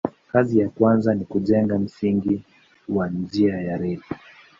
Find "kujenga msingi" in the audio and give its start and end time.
1.25-2.43